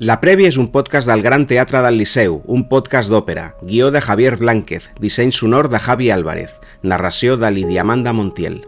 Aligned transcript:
La 0.00 0.14
Prèvia 0.16 0.48
és 0.48 0.56
un 0.56 0.70
podcast 0.72 1.10
del 1.10 1.20
Gran 1.20 1.42
Teatre 1.44 1.82
del 1.84 1.98
Liceu, 2.00 2.38
un 2.48 2.62
podcast 2.70 3.12
d'òpera, 3.12 3.50
guió 3.60 3.90
de 3.92 4.00
Javier 4.00 4.38
Blánquez, 4.40 4.88
disseny 4.96 5.28
sonor 5.28 5.68
de 5.68 5.76
Javi 5.76 6.08
Álvarez, 6.08 6.56
narració 6.80 7.36
de 7.36 7.50
Lidiamanda 7.52 8.16
Montiel. 8.16 8.62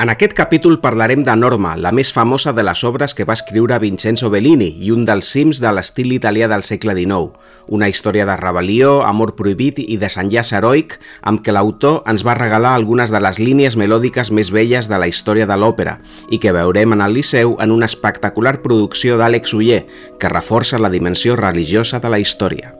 En 0.00 0.08
aquest 0.08 0.32
capítol 0.32 0.78
parlarem 0.80 1.20
de 1.26 1.32
Norma, 1.36 1.74
la 1.76 1.90
més 1.92 2.08
famosa 2.16 2.54
de 2.56 2.62
les 2.64 2.84
obres 2.88 3.12
que 3.12 3.26
va 3.28 3.34
escriure 3.36 3.76
Vincenzo 3.82 4.30
Bellini 4.32 4.70
i 4.80 4.94
un 4.94 5.02
dels 5.04 5.28
cims 5.28 5.60
de 5.60 5.68
l'estil 5.76 6.14
italià 6.16 6.48
del 6.48 6.64
segle 6.64 6.94
XIX, 6.96 7.36
una 7.68 7.90
història 7.92 8.24
de 8.24 8.38
rebel·lió, 8.40 8.94
amor 9.04 9.34
prohibit 9.36 9.82
i 9.84 9.98
desenllaç 10.00 10.54
heroic 10.56 10.96
amb 11.20 11.44
què 11.44 11.52
l'autor 11.52 12.00
ens 12.08 12.24
va 12.24 12.38
regalar 12.40 12.72
algunes 12.78 13.12
de 13.12 13.20
les 13.20 13.42
línies 13.44 13.76
melòdiques 13.76 14.32
més 14.32 14.48
belles 14.48 14.88
de 14.88 14.96
la 14.96 15.10
història 15.12 15.44
de 15.44 15.60
l'òpera 15.60 15.98
i 16.32 16.40
que 16.40 16.56
veurem 16.56 16.96
en 16.96 17.04
el 17.04 17.20
Liceu 17.20 17.58
en 17.60 17.76
una 17.76 17.92
espectacular 17.92 18.62
producció 18.64 19.20
d'Àlex 19.20 19.52
Uller 19.52 19.82
que 20.16 20.32
reforça 20.32 20.80
la 20.80 20.88
dimensió 20.88 21.36
religiosa 21.36 22.00
de 22.00 22.08
la 22.08 22.24
història. 22.24 22.79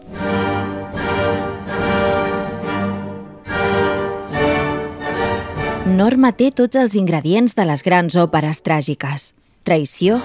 Norma 6.20 6.36
té 6.36 6.50
tots 6.52 6.76
els 6.76 6.92
ingredients 7.00 7.54
de 7.56 7.64
les 7.64 7.80
grans 7.80 8.12
òperes 8.20 8.58
tràgiques. 8.60 9.22
Traïció, 9.64 10.18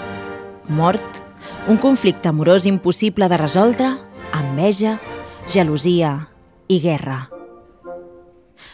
mort, 0.68 1.20
un 1.72 1.78
conflicte 1.80 2.28
amorós 2.28 2.66
impossible 2.68 3.30
de 3.32 3.38
resoldre, 3.40 3.94
enveja, 4.36 4.98
gelosia 5.54 6.10
i 6.68 6.82
guerra. 6.84 7.30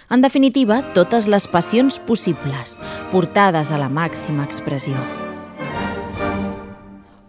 En 0.09 0.25
definitiva, 0.25 0.79
totes 0.95 1.27
les 1.29 1.45
passions 1.45 1.99
possibles, 2.07 2.79
portades 3.11 3.69
a 3.69 3.77
la 3.77 3.89
màxima 3.93 4.47
expressió. 4.49 4.97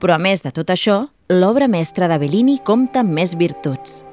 Però 0.01 0.15
a 0.17 0.23
més 0.25 0.41
de 0.41 0.55
tot 0.57 0.73
això, 0.73 1.03
l'obra 1.29 1.69
mestra 1.69 2.09
de 2.09 2.17
Bellini 2.23 2.63
compta 2.65 3.05
amb 3.05 3.13
més 3.13 3.37
virtuts. 3.37 4.07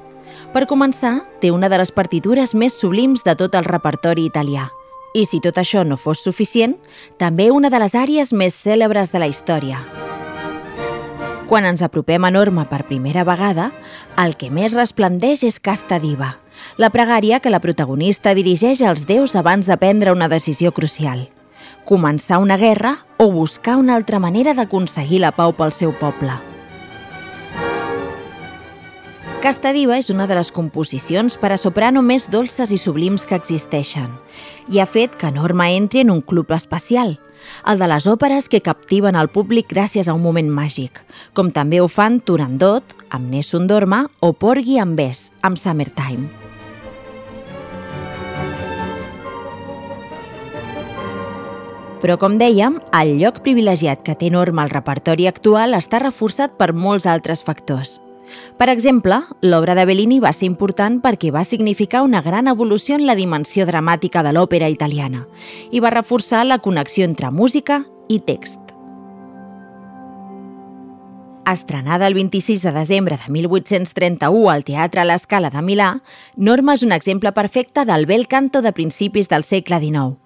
Per 0.52 0.66
començar, 0.68 1.22
té 1.40 1.48
una 1.48 1.72
de 1.72 1.80
les 1.80 1.94
partitures 1.96 2.52
més 2.52 2.76
sublims 2.76 3.24
de 3.24 3.32
tot 3.32 3.56
el 3.56 3.64
repertori 3.64 4.28
italià– 4.28 4.68
i 5.14 5.24
si 5.26 5.40
tot 5.42 5.58
això 5.58 5.84
no 5.84 5.98
fos 5.98 6.22
suficient, 6.22 6.76
també 7.18 7.50
una 7.50 7.70
de 7.70 7.80
les 7.82 7.96
àrees 7.98 8.32
més 8.32 8.54
cèlebres 8.54 9.12
de 9.12 9.22
la 9.22 9.28
història. 9.30 9.80
Quan 11.50 11.66
ens 11.66 11.82
apropem 11.82 12.22
a 12.24 12.30
Norma 12.30 12.68
per 12.70 12.84
primera 12.86 13.24
vegada, 13.26 13.72
el 14.22 14.36
que 14.38 14.52
més 14.54 14.76
resplendeix 14.76 15.42
és 15.48 15.58
Casta 15.58 15.98
Diva, 15.98 16.36
la 16.78 16.92
pregària 16.94 17.40
que 17.40 17.50
la 17.50 17.58
protagonista 17.58 18.36
dirigeix 18.38 18.84
als 18.86 19.08
déus 19.08 19.34
abans 19.34 19.66
de 19.66 19.76
prendre 19.76 20.14
una 20.14 20.28
decisió 20.30 20.70
crucial. 20.70 21.26
Començar 21.84 22.38
una 22.38 22.56
guerra 22.56 23.00
o 23.18 23.32
buscar 23.32 23.80
una 23.82 23.96
altra 23.98 24.22
manera 24.22 24.54
d'aconseguir 24.54 25.24
la 25.26 25.34
pau 25.34 25.56
pel 25.56 25.74
seu 25.74 25.90
poble. 25.98 26.38
Casta 29.40 29.70
Diva 29.72 29.96
és 29.96 30.10
una 30.12 30.26
de 30.28 30.36
les 30.36 30.50
composicions 30.52 31.38
per 31.40 31.48
a 31.54 31.56
soprano 31.56 32.02
més 32.04 32.26
dolces 32.28 32.74
i 32.74 32.76
sublims 32.76 33.22
que 33.24 33.38
existeixen 33.40 34.10
i 34.68 34.82
ha 34.82 34.84
fet 34.84 35.14
que 35.16 35.30
Norma 35.32 35.70
entri 35.72 36.02
en 36.04 36.10
un 36.12 36.20
club 36.20 36.50
especial, 36.52 37.14
el 37.64 37.80
de 37.80 37.88
les 37.88 38.04
òperes 38.04 38.50
que 38.52 38.60
captiven 38.60 39.16
el 39.16 39.30
públic 39.32 39.70
gràcies 39.72 40.10
a 40.10 40.16
un 40.18 40.20
moment 40.20 40.50
màgic, 40.52 41.00
com 41.32 41.48
també 41.56 41.80
ho 41.80 41.88
fan 41.88 42.18
Turandot, 42.20 42.84
amb 43.08 43.32
Nessun 43.32 43.64
Dorma, 43.64 44.02
o 44.20 44.34
Porgy 44.36 44.76
amb 44.76 45.00
Bess, 45.00 45.32
amb 45.40 45.56
Summertime. 45.56 46.28
Però, 52.04 52.20
com 52.20 52.36
dèiem, 52.36 52.76
el 53.00 53.16
lloc 53.24 53.40
privilegiat 53.40 54.04
que 54.04 54.20
té 54.20 54.28
Norma 54.28 54.68
al 54.68 54.76
repertori 54.76 55.32
actual 55.32 55.80
està 55.80 56.04
reforçat 56.04 56.60
per 56.60 56.74
molts 56.76 57.08
altres 57.08 57.40
factors– 57.48 58.02
per 58.58 58.68
exemple, 58.68 59.22
l'obra 59.40 59.74
de 59.74 59.84
Bellini 59.88 60.20
va 60.20 60.32
ser 60.32 60.46
important 60.46 61.00
perquè 61.02 61.32
va 61.32 61.44
significar 61.44 62.02
una 62.02 62.22
gran 62.22 62.48
evolució 62.48 62.96
en 62.96 63.06
la 63.06 63.16
dimensió 63.18 63.66
dramàtica 63.66 64.22
de 64.22 64.34
l'òpera 64.36 64.68
italiana 64.68 65.26
i 65.70 65.80
va 65.80 65.94
reforçar 65.94 66.44
la 66.46 66.58
connexió 66.58 67.04
entre 67.04 67.30
música 67.30 67.84
i 68.08 68.20
text. 68.20 68.60
Estrenada 71.50 72.06
el 72.06 72.14
26 72.14 72.62
de 72.62 72.72
desembre 72.72 73.16
de 73.16 73.32
1831 73.32 74.50
al 74.50 74.62
Teatre 74.64 75.04
La 75.04 75.18
Scala 75.18 75.50
de 75.50 75.62
Milà, 75.64 76.02
Norma 76.36 76.76
és 76.76 76.84
un 76.86 76.92
exemple 76.92 77.32
perfecte 77.32 77.84
del 77.88 78.06
bel 78.06 78.28
canto 78.28 78.62
de 78.62 78.72
principis 78.76 79.28
del 79.28 79.42
segle 79.42 79.80
XIX, 79.80 80.18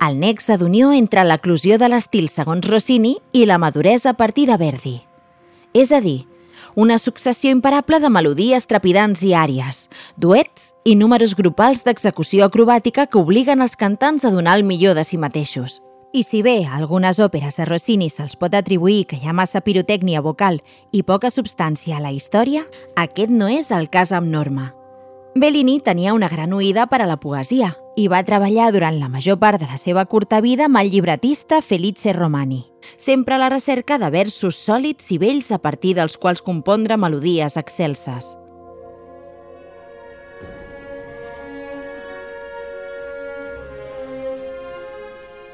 el 0.00 0.18
nexe 0.18 0.56
d'unió 0.58 0.92
entre 0.92 1.22
l'eclusió 1.24 1.78
de 1.78 1.88
l'estil 1.88 2.28
segons 2.28 2.66
Rossini 2.66 3.18
i 3.32 3.44
la 3.46 3.58
maduresa 3.58 4.10
a 4.10 4.18
partir 4.18 4.48
de 4.50 4.56
Verdi. 4.58 4.96
És 5.74 5.92
a 5.92 6.00
dir, 6.00 6.24
una 6.74 6.98
successió 6.98 7.50
imparable 7.50 8.00
de 8.00 8.10
melodies 8.10 8.66
trepidants 8.66 9.22
i 9.22 9.32
àries, 9.34 9.88
duets 10.16 10.74
i 10.84 10.96
números 10.98 11.36
grupals 11.38 11.84
d'execució 11.86 12.44
acrobàtica 12.46 13.06
que 13.06 13.18
obliguen 13.18 13.62
els 13.62 13.76
cantants 13.76 14.24
a 14.24 14.30
donar 14.34 14.58
el 14.58 14.64
millor 14.64 14.94
de 14.98 15.04
si 15.04 15.18
mateixos. 15.18 15.80
I 16.14 16.22
si 16.22 16.42
bé 16.46 16.62
algunes 16.70 17.18
òperes 17.18 17.58
de 17.58 17.64
Rossini 17.66 18.06
se'ls 18.10 18.36
pot 18.38 18.54
atribuir 18.54 19.02
que 19.10 19.18
hi 19.18 19.26
ha 19.26 19.34
massa 19.34 19.64
pirotècnia 19.66 20.22
vocal 20.22 20.60
i 20.92 21.02
poca 21.02 21.30
substància 21.30 21.98
a 21.98 22.04
la 22.04 22.14
història, 22.14 22.62
aquest 22.94 23.34
no 23.34 23.50
és 23.50 23.72
el 23.74 23.90
cas 23.90 24.14
amb 24.14 24.30
Norma. 24.30 24.70
Bellini 25.36 25.80
tenia 25.80 26.12
una 26.14 26.28
gran 26.28 26.52
oïda 26.54 26.86
per 26.86 27.00
a 27.02 27.06
la 27.10 27.16
poesia 27.18 27.72
i 27.98 28.04
va 28.06 28.20
treballar 28.22 28.68
durant 28.70 29.00
la 29.00 29.08
major 29.10 29.34
part 29.42 29.58
de 29.58 29.66
la 29.66 29.78
seva 29.82 30.04
curta 30.06 30.38
vida 30.40 30.68
amb 30.68 30.78
el 30.78 30.92
llibretista 30.92 31.58
Felice 31.58 32.12
Romani, 32.14 32.60
sempre 32.96 33.34
a 33.34 33.40
la 33.42 33.48
recerca 33.50 33.98
de 33.98 34.10
versos 34.14 34.54
sòlids 34.54 35.10
i 35.10 35.18
vells 35.18 35.50
a 35.50 35.58
partir 35.58 35.96
dels 35.98 36.14
quals 36.22 36.42
compondre 36.42 36.94
melodies 36.96 37.58
excelses. 37.58 38.36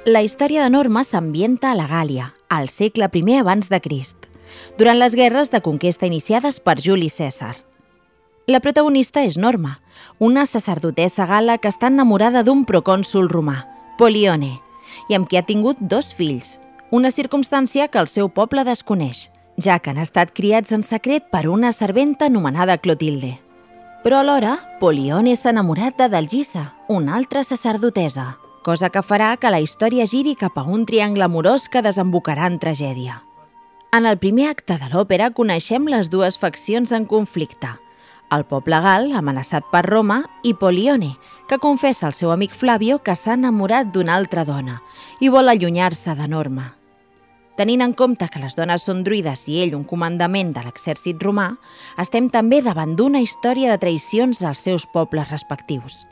La 0.04 0.20
història 0.20 0.60
de 0.62 0.76
Norma 0.76 1.04
s'ambienta 1.04 1.72
a 1.72 1.74
la 1.74 1.88
Gàlia, 1.88 2.34
al 2.50 2.68
segle 2.68 3.08
I 3.14 3.38
abans 3.38 3.72
de 3.72 3.80
Crist, 3.80 4.28
durant 4.76 4.98
les 4.98 5.16
guerres 5.16 5.50
de 5.50 5.62
conquesta 5.64 6.04
iniciades 6.04 6.60
per 6.60 6.76
Juli 6.80 7.08
Cèsar. 7.08 7.69
La 8.50 8.58
protagonista 8.58 9.22
és 9.22 9.36
Norma, 9.38 9.76
una 10.18 10.42
sacerdotessa 10.42 11.22
gala 11.30 11.54
que 11.62 11.70
està 11.70 11.86
enamorada 11.86 12.40
d'un 12.42 12.64
procònsul 12.66 13.28
romà, 13.30 13.60
Polione, 13.94 14.56
i 15.06 15.14
amb 15.14 15.28
qui 15.30 15.36
ha 15.38 15.44
tingut 15.46 15.78
dos 15.78 16.08
fills, 16.18 16.56
una 16.90 17.12
circumstància 17.14 17.86
que 17.86 18.00
el 18.02 18.08
seu 18.10 18.26
poble 18.26 18.64
desconeix, 18.66 19.28
ja 19.54 19.76
que 19.78 19.92
han 19.92 20.00
estat 20.02 20.32
criats 20.34 20.74
en 20.74 20.82
secret 20.82 21.28
per 21.30 21.44
una 21.46 21.70
serventa 21.70 22.26
anomenada 22.26 22.74
Clotilde. 22.82 23.36
Però 24.02 24.18
alhora, 24.18 24.56
Polione 24.80 25.36
s'ha 25.36 25.52
enamorat 25.54 26.00
de 26.00 26.08
Dalgisa, 26.10 26.64
una 26.88 27.14
altra 27.20 27.44
sacerdotesa, 27.46 28.32
cosa 28.66 28.90
que 28.90 29.04
farà 29.06 29.36
que 29.36 29.52
la 29.54 29.60
història 29.62 30.08
giri 30.10 30.34
cap 30.34 30.58
a 30.58 30.64
un 30.66 30.88
triangle 30.90 31.28
amorós 31.28 31.68
que 31.68 31.84
desembocarà 31.86 32.50
en 32.50 32.58
tragèdia. 32.58 33.20
En 33.94 34.10
el 34.10 34.18
primer 34.18 34.48
acte 34.50 34.74
de 34.74 34.90
l'òpera 34.90 35.30
coneixem 35.30 35.86
les 35.86 36.10
dues 36.10 36.40
faccions 36.42 36.90
en 36.90 37.06
conflicte– 37.06 37.70
el 38.30 38.44
poble 38.46 38.78
gal, 38.82 39.10
amenaçat 39.16 39.66
per 39.72 39.82
Roma, 39.86 40.22
i 40.46 40.54
Polione, 40.54 41.16
que 41.48 41.58
confessa 41.58 42.06
al 42.06 42.14
seu 42.14 42.30
amic 42.30 42.54
Flavio 42.54 43.00
que 43.02 43.14
s'ha 43.18 43.34
enamorat 43.34 43.90
d'una 43.94 44.14
altra 44.16 44.44
dona 44.46 44.80
i 45.20 45.28
vol 45.28 45.50
allunyar-se 45.50 46.14
de 46.14 46.28
Norma. 46.30 46.68
Tenint 47.58 47.82
en 47.84 47.92
compte 47.92 48.28
que 48.32 48.40
les 48.40 48.54
dones 48.56 48.86
són 48.86 49.02
druides 49.04 49.42
i 49.50 49.58
ell 49.60 49.74
un 49.76 49.84
comandament 49.84 50.54
de 50.56 50.62
l'exèrcit 50.64 51.20
romà, 51.20 51.50
estem 52.00 52.30
també 52.32 52.62
davant 52.64 52.94
d'una 52.96 53.20
història 53.20 53.74
de 53.74 53.82
traïcions 53.82 54.40
als 54.46 54.62
seus 54.64 54.86
pobles 54.94 55.28
respectius. 55.28 56.06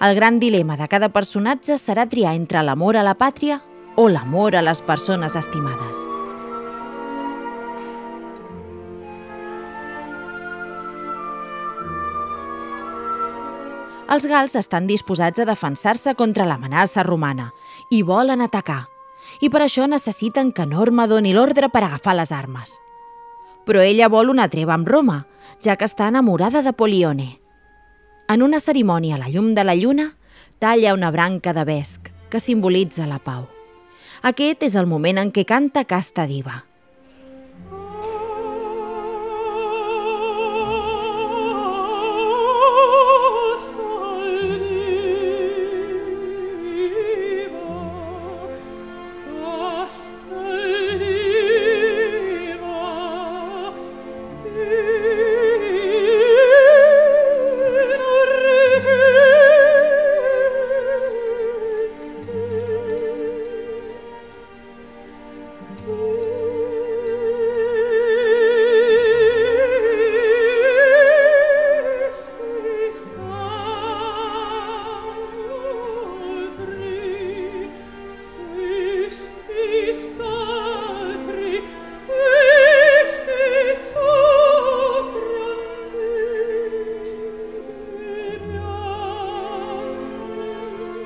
El 0.00 0.14
gran 0.14 0.38
dilema 0.38 0.76
de 0.78 0.86
cada 0.86 1.10
personatge 1.10 1.80
serà 1.80 2.06
triar 2.06 2.36
entre 2.38 2.62
l'amor 2.62 3.00
a 3.00 3.02
la 3.02 3.16
pàtria 3.18 3.62
o 3.96 4.08
l'amor 4.08 4.54
a 4.54 4.62
les 4.62 4.82
persones 4.82 5.34
estimades. 5.34 6.06
Els 14.14 14.26
gals 14.30 14.54
estan 14.58 14.86
disposats 14.86 15.42
a 15.42 15.46
defensar-se 15.48 16.14
contra 16.14 16.46
l'amenaça 16.46 17.02
romana 17.02 17.50
i 17.90 18.02
volen 18.06 18.44
atacar, 18.44 18.84
i 19.42 19.50
per 19.50 19.64
això 19.64 19.88
necessiten 19.90 20.52
que 20.54 20.66
Norma 20.70 21.08
doni 21.10 21.32
l'ordre 21.34 21.68
per 21.68 21.82
agafar 21.84 22.14
les 22.14 22.32
armes. 22.32 22.76
Però 23.66 23.82
ella 23.82 24.10
vol 24.12 24.30
una 24.30 24.48
treva 24.48 24.74
amb 24.74 24.88
Roma, 24.88 25.24
ja 25.64 25.76
que 25.76 25.88
està 25.88 26.08
enamorada 26.12 26.62
de 26.62 26.72
Polione. 26.72 27.30
En 28.28 28.42
una 28.42 28.60
cerimònia 28.60 29.16
a 29.16 29.24
la 29.24 29.32
llum 29.32 29.54
de 29.54 29.64
la 29.64 29.74
lluna, 29.74 30.12
talla 30.58 30.94
una 30.94 31.10
branca 31.10 31.52
de 31.52 31.64
vesc, 31.64 32.12
que 32.30 32.40
simbolitza 32.40 33.08
la 33.08 33.18
pau. 33.18 33.48
Aquest 34.22 34.62
és 34.68 34.76
el 34.76 34.86
moment 34.86 35.18
en 35.18 35.32
què 35.32 35.44
canta 35.48 35.84
Casta 35.88 36.28
Diva– 36.30 36.62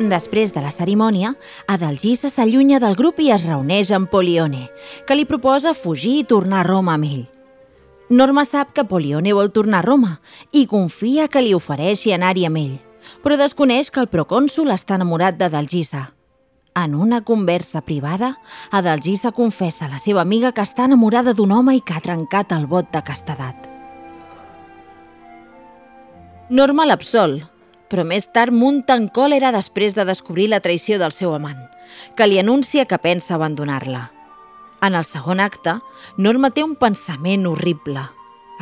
Després 0.09 0.55
de 0.55 0.63
la 0.65 0.71
cerimònia, 0.73 1.35
Adalgisa 1.69 2.31
s'allunya 2.33 2.79
del 2.81 2.95
grup 2.97 3.19
i 3.21 3.29
es 3.35 3.43
reuneix 3.45 3.91
amb 3.93 4.09
Polione, 4.09 4.69
que 5.05 5.17
li 5.17 5.27
proposa 5.29 5.75
fugir 5.77 6.15
i 6.23 6.25
tornar 6.25 6.63
a 6.63 6.69
Roma 6.69 6.95
amb 6.97 7.05
ell. 7.05 7.27
Norma 8.09 8.47
sap 8.49 8.73
que 8.73 8.87
Polione 8.89 9.35
vol 9.37 9.51
tornar 9.53 9.83
a 9.83 9.85
Roma 9.85 10.15
i 10.57 10.65
confia 10.67 11.27
que 11.29 11.43
li 11.45 11.53
ofereixi 11.53 12.15
anar-hi 12.17 12.47
amb 12.49 12.61
ell, 12.63 12.79
però 13.21 13.37
desconeix 13.37 13.91
que 13.93 14.01
el 14.01 14.09
procònsul 14.09 14.73
està 14.73 14.97
enamorat 14.97 15.37
d'Adalgisa. 15.37 16.07
En 16.79 16.95
una 16.95 17.21
conversa 17.21 17.83
privada, 17.83 18.39
Adalgisa 18.71 19.33
confessa 19.37 19.87
a 19.87 19.93
la 19.93 20.01
seva 20.01 20.23
amiga 20.23 20.55
que 20.57 20.65
està 20.65 20.87
enamorada 20.89 21.35
d'un 21.35 21.53
home 21.53 21.77
i 21.77 21.85
que 21.85 21.99
ha 21.99 22.01
trencat 22.01 22.57
el 22.57 22.65
vot 22.71 22.89
de 22.95 23.05
castedat. 23.05 23.69
Norma 26.49 26.87
l'absol, 26.89 27.43
però 27.89 28.05
més 28.05 28.29
tard 28.33 28.53
munta 28.53 28.97
en 28.97 29.09
còlera 29.09 29.53
després 29.55 29.97
de 29.97 30.05
descobrir 30.09 30.49
la 30.53 30.61
traïció 30.65 30.99
del 31.01 31.13
seu 31.13 31.35
amant, 31.35 31.61
que 32.17 32.29
li 32.29 32.39
anuncia 32.39 32.87
que 32.87 33.01
pensa 33.01 33.35
abandonar-la. 33.35 34.11
En 34.85 34.95
el 34.95 35.05
segon 35.05 35.41
acte, 35.41 35.79
Norma 36.17 36.53
té 36.55 36.63
un 36.63 36.77
pensament 36.79 37.49
horrible, 37.51 38.05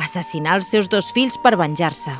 assassinar 0.01 0.57
els 0.57 0.71
seus 0.71 0.89
dos 0.89 1.11
fills 1.13 1.37
per 1.43 1.57
venjar-se. 1.59 2.15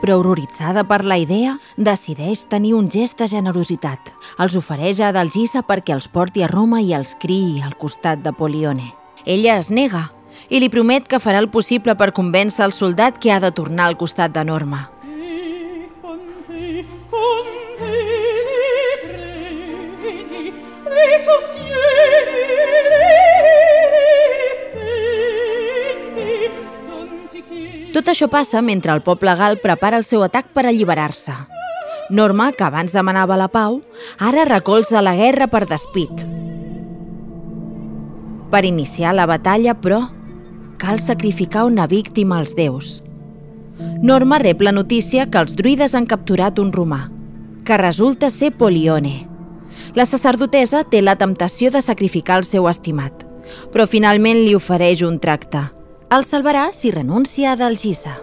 Però 0.00 0.16
horroritzada 0.16 0.84
per 0.88 1.02
la 1.04 1.18
idea, 1.20 1.58
decideix 1.76 2.46
tenir 2.48 2.72
un 2.74 2.88
gest 2.92 3.20
de 3.20 3.28
generositat. 3.28 4.12
Els 4.40 4.56
ofereix 4.56 5.00
a 5.00 5.10
Adalgisa 5.12 5.60
perquè 5.60 5.92
els 5.92 6.08
porti 6.08 6.44
a 6.44 6.48
Roma 6.48 6.80
i 6.80 6.94
els 6.96 7.16
criï 7.20 7.60
al 7.64 7.76
costat 7.76 8.24
de 8.24 8.32
Polione. 8.32 8.94
Ella 9.26 9.58
es 9.60 9.68
nega, 9.70 10.08
i 10.50 10.58
li 10.58 10.68
promet 10.68 11.06
que 11.08 11.22
farà 11.22 11.38
el 11.40 11.48
possible 11.48 11.94
per 11.96 12.10
convèncer 12.12 12.66
el 12.66 12.74
soldat 12.74 13.18
que 13.22 13.30
ha 13.32 13.38
de 13.40 13.52
tornar 13.54 13.86
al 13.86 13.96
costat 13.96 14.34
de 14.34 14.44
Norma. 14.44 14.88
Tot 27.90 28.06
això 28.08 28.28
passa 28.30 28.62
mentre 28.62 28.94
el 28.94 29.02
poble 29.02 29.32
gal 29.36 29.58
prepara 29.58 29.98
el 29.98 30.04
seu 30.06 30.22
atac 30.22 30.52
per 30.54 30.62
alliberar-se. 30.66 31.34
Norma, 32.10 32.50
que 32.50 32.64
abans 32.66 32.94
demanava 32.94 33.36
la 33.38 33.48
pau, 33.50 33.80
ara 34.18 34.46
recolza 34.46 35.02
la 35.02 35.14
guerra 35.18 35.46
per 35.50 35.66
despit. 35.70 36.22
Per 38.50 38.62
iniciar 38.66 39.14
la 39.14 39.26
batalla, 39.30 39.76
però, 39.78 40.00
cal 40.80 40.98
sacrificar 40.98 41.64
una 41.64 41.86
víctima 41.86 42.38
als 42.38 42.56
déus. 42.56 43.02
Norma 44.00 44.38
rep 44.38 44.62
la 44.62 44.72
notícia 44.72 45.26
que 45.30 45.38
els 45.38 45.54
druides 45.56 45.94
han 45.94 46.06
capturat 46.08 46.58
un 46.58 46.72
romà, 46.72 47.10
que 47.68 47.76
resulta 47.76 48.30
ser 48.30 48.50
Polione. 48.56 49.28
La 49.94 50.06
sacerdotesa 50.08 50.82
té 50.88 51.02
la 51.04 51.18
temptació 51.20 51.70
de 51.70 51.82
sacrificar 51.84 52.40
el 52.40 52.48
seu 52.48 52.68
estimat, 52.72 53.26
però 53.74 53.86
finalment 53.86 54.40
li 54.40 54.56
ofereix 54.56 55.04
un 55.04 55.20
tracte. 55.20 55.66
El 56.10 56.24
salvarà 56.24 56.70
si 56.72 56.90
renuncia 56.90 57.52
a 57.52 57.60
Dalgisa. 57.60 58.16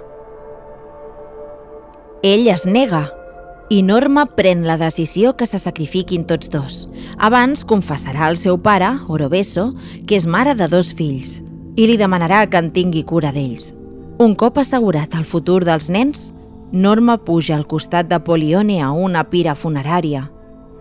Ell 2.25 2.50
es 2.50 2.65
nega, 2.65 3.06
i 3.69 3.83
Norma 3.83 4.25
pren 4.33 4.65
la 4.65 4.80
decisió 4.81 5.36
que 5.38 5.45
se 5.45 5.59
sacrifiquin 5.62 6.25
tots 6.25 6.50
dos. 6.50 6.86
Abans 7.18 7.65
confessarà 7.68 8.25
al 8.25 8.38
seu 8.42 8.57
pare, 8.57 8.95
Orobeso, 9.07 9.74
que 10.07 10.18
és 10.18 10.25
mare 10.25 10.56
de 10.57 10.71
dos 10.71 10.95
fills 10.98 11.44
i 11.77 11.85
li 11.85 11.97
demanarà 11.97 12.47
que 12.50 12.57
en 12.57 12.71
tingui 12.74 13.06
cura 13.06 13.31
d'ells. 13.31 13.71
Un 14.19 14.33
cop 14.35 14.57
assegurat 14.57 15.13
el 15.13 15.25
futur 15.29 15.62
dels 15.63 15.91
nens, 15.94 16.31
Norma 16.71 17.15
puja 17.24 17.56
al 17.56 17.68
costat 17.68 18.09
de 18.09 18.19
Polione 18.19 18.81
a 18.83 18.89
una 18.91 19.24
pira 19.29 19.53
funerària 19.56 20.25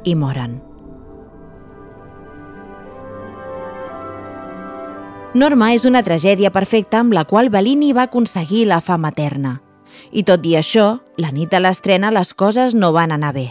i 0.03 0.17
moren. 0.19 0.57
Norma 5.37 5.69
és 5.77 5.85
una 5.85 6.03
tragèdia 6.03 6.51
perfecta 6.51 7.03
amb 7.05 7.13
la 7.13 7.27
qual 7.29 7.51
Bellini 7.53 7.93
va 7.93 8.09
aconseguir 8.09 8.65
la 8.67 8.81
fama 8.81 9.13
eterna. 9.13 9.61
I 10.11 10.25
tot 10.25 10.47
i 10.49 10.57
això, 10.57 11.03
la 11.21 11.31
nit 11.31 11.53
de 11.53 11.61
l'estrena 11.61 12.11
les 12.11 12.33
coses 12.35 12.75
no 12.75 12.91
van 12.97 13.13
anar 13.13 13.35
bé. 13.37 13.51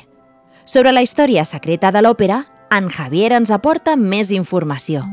Sobre 0.66 0.92
la 0.92 1.06
història 1.06 1.46
secreta 1.46 1.92
de 1.94 2.02
l'òpera, 2.02 2.42
en 2.74 2.90
Javier 2.90 3.32
ens 3.38 3.54
aporta 3.54 3.96
més 3.96 4.34
informació. 4.34 5.06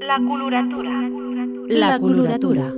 La 0.00 0.16
coloratura. 0.16 0.90
La 1.68 1.98
coloratura. 1.98 2.72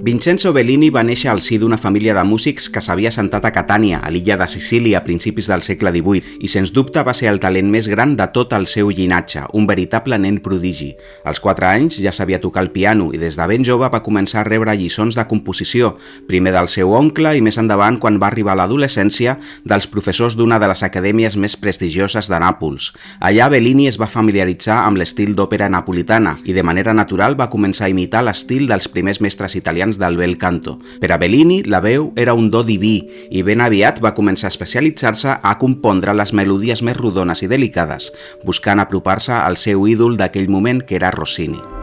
Vincenzo 0.00 0.52
Bellini 0.52 0.92
va 0.94 1.02
néixer 1.02 1.26
al 1.32 1.40
si 1.42 1.56
d'una 1.58 1.76
família 1.76 2.12
de 2.14 2.22
músics 2.22 2.68
que 2.70 2.80
s'havia 2.80 3.10
sentat 3.10 3.48
a 3.48 3.50
Catània, 3.50 3.98
a 3.98 4.12
l'illa 4.14 4.36
de 4.38 4.46
Sicília, 4.46 5.00
a 5.00 5.04
principis 5.04 5.48
del 5.50 5.64
segle 5.66 5.90
XVIII, 5.90 6.38
i 6.46 6.48
sens 6.48 6.70
dubte 6.72 7.02
va 7.02 7.12
ser 7.18 7.26
el 7.32 7.40
talent 7.42 7.66
més 7.68 7.88
gran 7.90 8.14
de 8.16 8.28
tot 8.30 8.54
el 8.54 8.68
seu 8.70 8.92
llinatge, 8.94 9.42
un 9.58 9.66
veritable 9.66 10.14
nen 10.22 10.38
prodigi. 10.44 10.92
Als 11.26 11.42
4 11.42 11.66
anys 11.66 11.98
ja 11.98 12.12
sabia 12.14 12.38
tocar 12.38 12.62
el 12.62 12.70
piano 12.70 13.08
i 13.12 13.18
des 13.18 13.34
de 13.36 13.48
ben 13.50 13.66
jove 13.66 13.88
va 13.90 14.02
començar 14.06 14.44
a 14.44 14.46
rebre 14.46 14.76
lliçons 14.78 15.18
de 15.18 15.24
composició, 15.26 15.96
primer 16.30 16.54
del 16.54 16.70
seu 16.70 16.94
oncle 16.94 17.34
i 17.34 17.42
més 17.42 17.58
endavant, 17.58 17.98
quan 17.98 18.22
va 18.22 18.30
arribar 18.30 18.54
a 18.54 18.60
l'adolescència, 18.62 19.34
dels 19.64 19.90
professors 19.90 20.38
d'una 20.38 20.60
de 20.62 20.70
les 20.70 20.84
acadèmies 20.86 21.36
més 21.36 21.58
prestigioses 21.58 22.30
de 22.30 22.38
Nàpols. 22.38 22.92
Allà 23.18 23.50
Bellini 23.50 23.90
es 23.90 23.98
va 23.98 24.06
familiaritzar 24.06 24.78
amb 24.86 25.02
l'estil 25.02 25.34
d'òpera 25.34 25.68
napolitana 25.68 26.38
i 26.46 26.54
de 26.54 26.62
manera 26.62 26.94
natural 26.94 27.34
va 27.34 27.50
començar 27.50 27.90
a 27.90 27.92
imitar 27.92 28.22
l'estil 28.22 28.70
dels 28.70 28.86
primers 28.88 29.20
mestres 29.20 29.58
italians 29.58 29.97
del 29.98 30.16
bel 30.16 30.36
canto. 30.38 30.78
Per 31.00 31.10
a 31.12 31.18
Bellini, 31.18 31.62
la 31.64 31.80
veu 31.84 32.12
era 32.16 32.34
un 32.34 32.50
do 32.50 32.62
diví 32.66 32.96
i 33.30 33.42
ben 33.46 33.62
aviat 33.64 34.02
va 34.04 34.14
començar 34.16 34.48
a 34.48 34.54
especialitzar-se 34.54 35.38
a 35.42 35.56
compondre 35.58 36.14
les 36.14 36.32
melodies 36.32 36.82
més 36.82 36.96
rodones 36.96 37.42
i 37.42 37.50
delicades, 37.50 38.12
buscant 38.44 38.80
apropar-se 38.80 39.34
al 39.34 39.58
seu 39.58 39.86
ídol 39.88 40.16
d'aquell 40.16 40.48
moment 40.48 40.84
que 40.84 40.96
era 40.96 41.14
Rossini. 41.14 41.77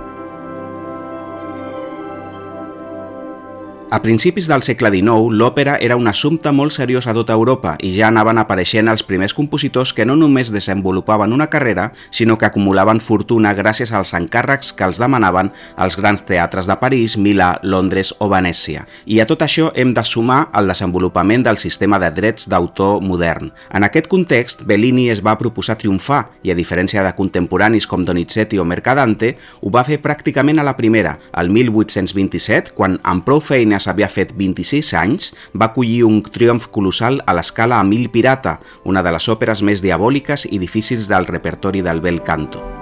A 3.91 4.01
principis 4.01 4.47
del 4.49 4.63
segle 4.65 4.89
XIX, 4.89 5.29
l'òpera 5.37 5.75
era 5.77 5.95
un 5.95 6.07
assumpte 6.09 6.49
molt 6.49 6.73
seriós 6.73 7.05
a 7.05 7.13
tota 7.13 7.35
Europa 7.37 7.75
i 7.85 7.91
ja 7.93 8.07
anaven 8.07 8.39
apareixent 8.41 8.87
els 8.89 9.03
primers 9.05 9.35
compositors 9.37 9.91
que 9.93 10.07
no 10.09 10.15
només 10.17 10.49
desenvolupaven 10.49 11.35
una 11.35 11.51
carrera, 11.53 11.91
sinó 12.09 12.33
que 12.35 12.47
acumulaven 12.47 12.97
fortuna 12.99 13.51
gràcies 13.53 13.93
als 13.93 14.15
encàrrecs 14.17 14.73
que 14.73 14.87
els 14.89 14.97
demanaven 14.97 15.51
als 15.77 15.99
grans 16.01 16.25
teatres 16.25 16.65
de 16.65 16.77
París, 16.81 17.13
Milà, 17.15 17.59
Londres 17.61 18.15
o 18.17 18.27
Venècia. 18.31 18.87
I 19.05 19.19
a 19.21 19.27
tot 19.29 19.45
això 19.45 19.69
hem 19.75 19.93
de 19.93 20.03
sumar 20.03 20.47
el 20.57 20.73
desenvolupament 20.73 21.45
del 21.45 21.61
sistema 21.61 22.01
de 22.01 22.09
drets 22.09 22.49
d'autor 22.49 23.05
modern. 23.05 23.53
En 23.69 23.85
aquest 23.85 24.09
context, 24.09 24.65
Bellini 24.65 25.11
es 25.13 25.21
va 25.21 25.37
proposar 25.37 25.77
triomfar 25.77 26.23
i, 26.41 26.49
a 26.49 26.57
diferència 26.57 27.05
de 27.05 27.13
contemporanis 27.13 27.85
com 27.85 28.03
Donizetti 28.03 28.57
o 28.57 28.65
Mercadante, 28.65 29.35
ho 29.61 29.69
va 29.69 29.85
fer 29.85 30.01
pràcticament 30.01 30.57
a 30.57 30.65
la 30.65 30.75
primera, 30.75 31.19
el 31.37 31.53
1827, 31.53 32.73
quan 32.73 32.97
amb 33.05 33.21
prou 33.29 33.45
feina 33.45 33.74
Atenes 33.75 33.89
havia 33.91 34.07
fet 34.07 34.31
26 34.37 34.93
anys, 34.95 35.33
va 35.53 35.67
acollir 35.67 36.05
un 36.07 36.21
triomf 36.23 36.69
colossal 36.71 37.19
a 37.27 37.35
l'escala 37.35 37.79
a 37.79 37.83
Mil 37.83 38.07
Pirata, 38.09 38.59
una 38.85 39.03
de 39.03 39.11
les 39.11 39.27
òperes 39.27 39.65
més 39.67 39.83
diabòliques 39.83 40.47
i 40.47 40.61
difícils 40.63 41.11
del 41.11 41.27
repertori 41.27 41.83
del 41.83 41.99
bel 41.99 42.23
canto. 42.23 42.74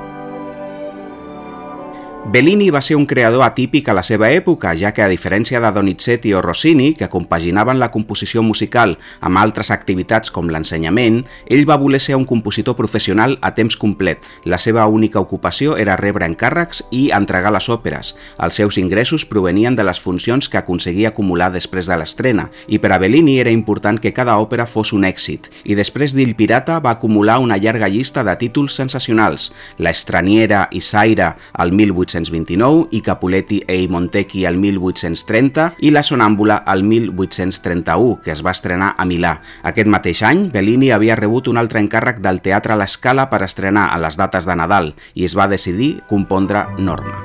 Bellini 2.25 2.69
va 2.71 2.81
ser 2.81 2.95
un 2.95 3.05
creador 3.05 3.43
atípic 3.43 3.89
a 3.89 3.93
la 3.93 4.01
seva 4.01 4.29
època, 4.31 4.71
ja 4.79 4.93
que 4.95 5.03
a 5.03 5.09
diferència 5.11 5.59
de 5.59 5.69
Donizetti 5.75 6.31
o 6.33 6.41
Rossini, 6.41 6.93
que 6.95 7.09
compaginaven 7.11 7.81
la 7.81 7.89
composició 7.91 8.41
musical 8.41 8.95
amb 9.19 9.41
altres 9.41 9.69
activitats 9.75 10.31
com 10.31 10.47
l'ensenyament, 10.47 11.19
ell 11.51 11.67
va 11.67 11.77
voler 11.77 11.99
ser 11.99 12.15
un 12.15 12.23
compositor 12.25 12.77
professional 12.79 13.35
a 13.41 13.51
temps 13.57 13.75
complet. 13.77 14.23
La 14.45 14.57
seva 14.57 14.85
única 14.87 15.19
ocupació 15.19 15.75
era 15.77 15.97
rebre 15.99 16.25
encàrrecs 16.25 16.85
i 16.95 17.09
entregar 17.11 17.51
les 17.51 17.67
òperes. 17.67 18.13
Els 18.39 18.55
seus 18.55 18.79
ingressos 18.79 19.27
provenien 19.27 19.75
de 19.75 19.83
les 19.83 19.99
funcions 19.99 20.47
que 20.47 20.57
aconseguia 20.57 21.11
acumular 21.11 21.51
després 21.51 21.91
de 21.91 21.99
l'estrena, 21.99 22.47
i 22.67 22.79
per 22.79 22.95
a 22.95 23.01
Bellini 23.03 23.35
era 23.43 23.51
important 23.51 23.99
que 23.99 24.15
cada 24.15 24.39
òpera 24.39 24.65
fos 24.65 24.95
un 24.95 25.03
èxit, 25.03 25.51
i 25.67 25.75
després 25.75 26.15
d'Il 26.15 26.33
Pirata 26.39 26.79
va 26.79 26.95
acumular 26.95 27.37
una 27.43 27.59
llarga 27.59 27.91
llista 27.91 28.23
de 28.23 28.39
títols 28.39 28.79
sensacionals, 28.79 29.51
La 29.77 29.91
Estraniera 29.91 30.69
i 30.71 30.79
Saira 30.79 31.35
al 31.51 31.75
18 31.75 32.12
1829 32.13 32.87
i 32.91 33.01
Capuletti 33.01 33.63
e 33.65 33.81
i 33.81 33.87
Montecchi 33.87 34.45
el 34.45 34.57
1830 34.57 35.73
i 35.79 35.91
La 35.91 36.03
Sonàmbula 36.03 36.61
el 36.73 36.83
1831, 36.83 38.19
que 38.23 38.33
es 38.35 38.43
va 38.45 38.53
estrenar 38.53 38.93
a 38.97 39.07
Milà. 39.09 39.39
Aquest 39.63 39.89
mateix 39.89 40.23
any, 40.27 40.47
Bellini 40.53 40.91
havia 40.93 41.17
rebut 41.19 41.49
un 41.49 41.57
altre 41.57 41.81
encàrrec 41.81 42.21
del 42.23 42.41
Teatre 42.45 42.77
La 42.77 42.87
Scala 42.87 43.29
per 43.31 43.43
estrenar 43.43 43.89
a 43.91 43.99
les 44.03 44.19
dates 44.19 44.49
de 44.49 44.57
Nadal 44.59 44.93
i 45.15 45.25
es 45.25 45.37
va 45.37 45.49
decidir 45.49 45.95
compondre 46.09 46.67
Norma. 46.77 47.22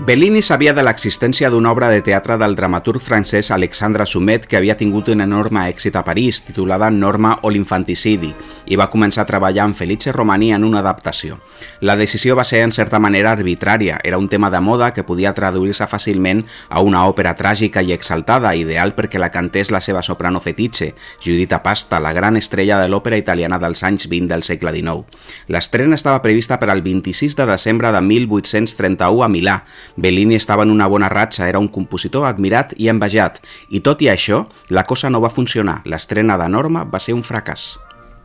Bellini 0.00 0.40
sabia 0.40 0.72
de 0.72 0.80
l'existència 0.80 1.50
d'una 1.52 1.68
obra 1.74 1.90
de 1.92 2.00
teatre 2.00 2.38
del 2.40 2.54
dramaturg 2.56 3.02
francès 3.04 3.50
Alexandre 3.52 4.06
Sumet 4.08 4.46
que 4.48 4.56
havia 4.56 4.72
tingut 4.80 5.10
un 5.12 5.20
enorme 5.20 5.66
èxit 5.68 5.98
a 5.98 6.02
París, 6.06 6.38
titulada 6.46 6.88
Norma 6.90 7.34
o 7.44 7.50
l'infanticidi, 7.52 8.30
i 8.64 8.78
va 8.80 8.88
començar 8.88 9.26
a 9.26 9.28
treballar 9.28 9.66
amb 9.68 9.76
Felice 9.76 10.14
Romani 10.16 10.54
en 10.56 10.64
una 10.64 10.80
adaptació. 10.80 11.36
La 11.84 11.98
decisió 12.00 12.32
va 12.34 12.46
ser 12.48 12.62
en 12.64 12.72
certa 12.72 12.98
manera 12.98 13.34
arbitrària, 13.36 13.98
era 14.02 14.16
un 14.16 14.30
tema 14.32 14.48
de 14.50 14.62
moda 14.64 14.88
que 14.96 15.04
podia 15.04 15.34
traduir-se 15.36 15.84
fàcilment 15.84 16.46
a 16.70 16.80
una 16.80 17.04
òpera 17.04 17.36
tràgica 17.36 17.84
i 17.84 17.92
exaltada, 17.92 18.54
ideal 18.56 18.96
perquè 18.96 19.20
la 19.20 19.30
cantés 19.30 19.68
la 19.70 19.82
seva 19.84 20.02
soprano 20.02 20.40
fetitxe, 20.40 20.94
Judita 21.20 21.60
Pasta, 21.62 22.00
la 22.00 22.14
gran 22.16 22.40
estrella 22.40 22.80
de 22.80 22.88
l'òpera 22.88 23.20
italiana 23.20 23.60
dels 23.60 23.84
anys 23.84 24.08
20 24.08 24.32
del 24.32 24.48
segle 24.48 24.72
XIX. 24.72 25.04
L'estrena 25.52 26.00
estava 26.00 26.24
prevista 26.24 26.56
per 26.58 26.70
al 26.72 26.80
26 26.80 27.36
de 27.36 27.50
desembre 27.52 27.92
de 27.92 28.00
1831 28.00 29.28
a 29.28 29.28
Milà, 29.28 29.60
Bellini 30.00 30.34
estava 30.34 30.64
en 30.64 30.70
una 30.72 30.86
bona 30.88 31.10
ratxa, 31.12 31.46
era 31.48 31.60
un 31.60 31.68
compositor 31.68 32.24
admirat 32.24 32.72
i 32.80 32.88
envejat, 32.88 33.42
i 33.68 33.82
tot 33.84 34.00
i 34.00 34.08
això, 34.08 34.46
la 34.72 34.86
cosa 34.88 35.10
no 35.12 35.20
va 35.20 35.28
funcionar. 35.28 35.82
L'estrena 35.84 36.38
de 36.40 36.48
Norma 36.48 36.86
va 36.88 36.98
ser 36.98 37.12
un 37.12 37.20
fracàs. 37.20 37.74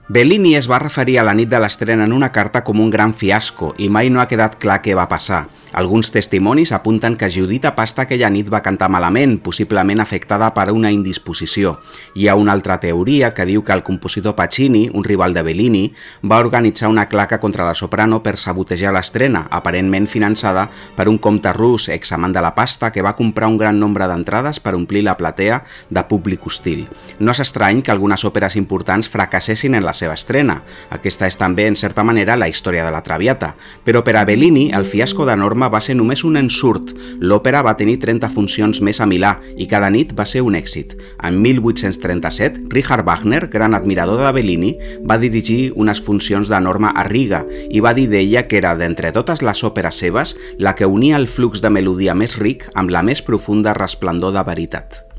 Bellini 0.07 0.53
es 0.55 0.69
va 0.71 0.79
referir 0.79 1.17
a 1.19 1.25
la 1.25 1.33
nit 1.33 1.49
de 1.49 1.59
l'estrena 1.59 2.05
en 2.07 2.13
una 2.13 2.31
carta 2.31 2.61
com 2.63 2.79
un 2.79 2.91
gran 2.93 3.11
fiasco 3.13 3.73
i 3.77 3.89
mai 3.89 4.11
no 4.13 4.21
ha 4.21 4.27
quedat 4.29 4.55
clar 4.61 4.79
què 4.85 4.95
va 4.95 5.09
passar. 5.11 5.47
Alguns 5.75 6.07
testimonis 6.09 6.71
apunten 6.71 7.17
que 7.19 7.27
Judita 7.27 7.73
Pasta 7.75 8.05
aquella 8.05 8.29
nit 8.31 8.47
va 8.47 8.61
cantar 8.63 8.87
malament, 8.87 9.41
possiblement 9.43 9.99
afectada 9.99 10.47
per 10.55 10.69
una 10.71 10.87
indisposició. 10.87 11.73
Hi 12.15 12.29
ha 12.29 12.35
una 12.39 12.53
altra 12.55 12.77
teoria 12.79 13.33
que 13.35 13.43
diu 13.43 13.59
que 13.67 13.75
el 13.75 13.83
compositor 13.83 14.37
Pacini, 14.37 14.85
un 14.93 15.03
rival 15.03 15.33
de 15.35 15.43
Bellini, 15.43 15.81
va 16.23 16.39
organitzar 16.39 16.87
una 16.87 17.09
claca 17.11 17.41
contra 17.43 17.65
la 17.67 17.73
soprano 17.75 18.21
per 18.23 18.37
sabotejar 18.39 18.93
l'estrena, 18.95 19.49
aparentment 19.51 20.07
finançada 20.07 20.69
per 20.95 21.09
un 21.11 21.17
comte 21.17 21.51
rus, 21.51 21.89
examant 21.89 22.31
de 22.31 22.39
la 22.39 22.53
pasta, 22.55 22.93
que 22.95 23.03
va 23.03 23.17
comprar 23.19 23.51
un 23.51 23.59
gran 23.59 23.77
nombre 23.77 24.07
d'entrades 24.07 24.61
per 24.63 24.77
omplir 24.79 25.03
la 25.03 25.17
platea 25.19 25.59
de 25.89 26.05
públic 26.07 26.47
hostil. 26.47 26.87
No 27.19 27.35
és 27.35 27.43
estrany 27.43 27.83
que 27.83 27.91
algunes 27.91 28.23
òperes 28.23 28.55
importants 28.55 29.11
fracassessin 29.11 29.75
en 29.75 29.83
la 29.83 29.91
seva 29.91 30.15
estrena. 30.15 30.61
Aquesta 30.87 31.27
és 31.27 31.35
també, 31.35 31.67
en 31.67 31.75
certa 31.75 32.07
manera, 32.07 32.39
la 32.39 32.47
història 32.47 32.87
de 32.87 32.95
la 32.95 33.03
Traviata. 33.03 33.57
Però 33.83 34.07
per 34.07 34.15
a 34.15 34.23
Bellini, 34.23 34.69
el 34.71 34.87
fiasco 34.87 35.27
de 35.27 35.35
Norma 35.35 35.64
va 35.71 35.81
ser 35.81 35.95
només 35.95 36.23
un 36.27 36.37
ensurt. 36.39 36.93
L'òpera 37.19 37.61
va 37.65 37.75
tenir 37.79 37.97
30 38.03 38.29
funcions 38.33 38.81
més 38.85 38.99
a 39.01 39.07
Milà 39.09 39.35
i 39.57 39.67
cada 39.71 39.89
nit 39.93 40.13
va 40.17 40.25
ser 40.25 40.43
un 40.45 40.57
èxit. 40.57 40.95
En 41.23 41.41
1837, 41.41 42.67
Richard 42.73 43.05
Wagner, 43.07 43.45
gran 43.51 43.73
admirador 43.77 44.21
de 44.23 44.31
Bellini, 44.35 44.75
va 45.07 45.19
dirigir 45.21 45.71
unes 45.75 46.01
funcions 46.01 46.51
de 46.51 46.59
Norma 46.61 46.93
a 46.95 47.07
Riga 47.07 47.43
i 47.69 47.81
va 47.81 47.95
dir 47.97 48.07
d'ella 48.11 48.45
que 48.47 48.59
era, 48.61 48.75
d'entre 48.75 49.13
totes 49.15 49.41
les 49.45 49.63
òperes 49.63 50.03
seves, 50.03 50.35
la 50.59 50.75
que 50.75 50.85
unia 50.85 51.17
el 51.17 51.27
flux 51.27 51.61
de 51.61 51.73
melodia 51.73 52.15
més 52.15 52.37
ric 52.39 52.69
amb 52.75 52.93
la 52.93 53.03
més 53.03 53.23
profunda 53.25 53.73
resplendor 53.73 54.35
de 54.35 54.45
veritat. 54.45 55.14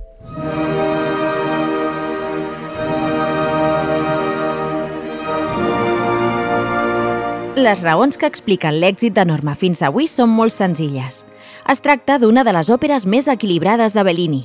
Les 7.57 7.81
raons 7.81 8.19
que 8.21 8.29
expliquen 8.29 8.75
l'èxit 8.83 9.15
de 9.17 9.23
Norma 9.25 9.55
fins 9.57 9.81
avui 9.81 10.05
són 10.13 10.29
molt 10.29 10.53
senzilles. 10.53 11.23
Es 11.73 11.81
tracta 11.81 12.19
d'una 12.21 12.43
de 12.45 12.53
les 12.53 12.69
òperes 12.69 13.07
més 13.09 13.31
equilibrades 13.33 13.97
de 13.97 14.05
Bellini, 14.05 14.43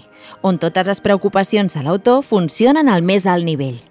on 0.48 0.56
totes 0.56 0.88
les 0.88 1.04
preocupacions 1.04 1.76
de 1.76 1.84
l'autor 1.84 2.24
funcionen 2.24 2.88
al 2.88 3.04
més 3.04 3.28
alt 3.28 3.44
nivell. 3.44 3.82